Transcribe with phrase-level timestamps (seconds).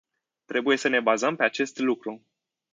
[0.45, 2.25] Trebuie să ne bazăm pe acest lucru.